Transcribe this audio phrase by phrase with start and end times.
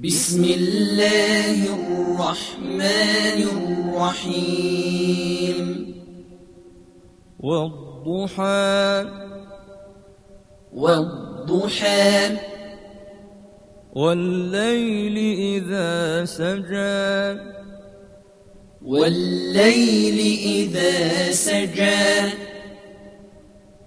[0.05, 3.39] بسم الله الرحمن
[3.97, 4.65] الرحيم.
[7.41, 9.05] والضحى.
[10.73, 12.37] والضحى.
[13.97, 17.41] والليل إذا سجى.
[18.83, 22.45] والليل إذا سجى.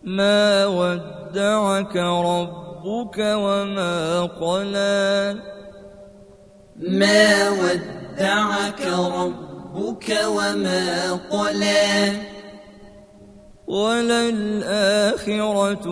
[0.08, 5.36] ما ودعك ربك وما قلى
[6.78, 12.12] ما ودعك ربك وما قلى
[13.68, 15.22] وللآخرة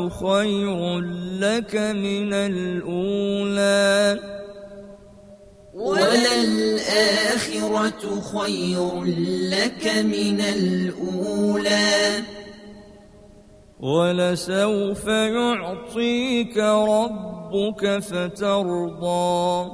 [0.09, 0.99] خير
[1.39, 4.19] لك من الأولى.
[5.73, 7.23] وللآخرة
[8.21, 9.03] خير
[9.51, 12.04] لك من الأولى.
[13.85, 19.69] ولسوف يعطيك ربك فترضى.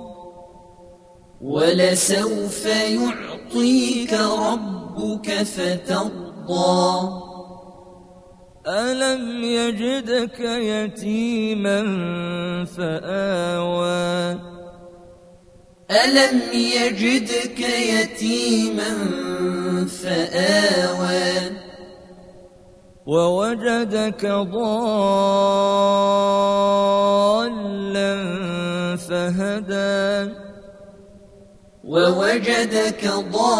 [1.42, 7.10] ولسوف يعطيك ربك فترضى.
[8.68, 11.80] ألم يجدك يتيما
[12.66, 14.40] فآوى.
[15.92, 18.92] ألم يجدك يتيما
[20.04, 21.61] فآوى.
[23.12, 24.72] ووجدك ضالا
[28.98, 30.32] فهدى.
[31.84, 33.52] ووجدك ضالا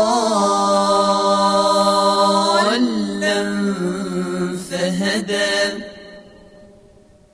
[4.72, 5.84] فهدى.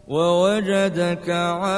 [0.08, 1.78] ووجدك عائلا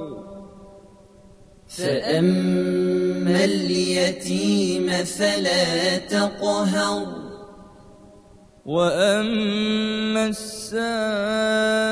[1.67, 7.05] فأما اليتيم فلا تقهر.
[8.65, 11.85] وأما السائل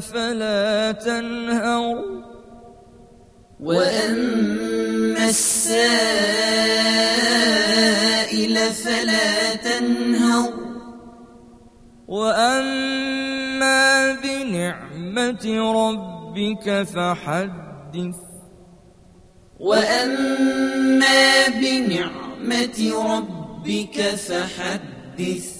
[0.00, 2.04] فلا تنهر.
[3.60, 5.90] وأما السائل
[8.70, 10.52] فلا تنهر.
[12.08, 18.16] وأما بنعمة ربك فحدث.
[19.60, 25.57] وأما بنعمة ربك فحدث.